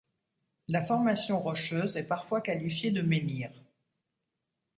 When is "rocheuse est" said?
1.39-2.01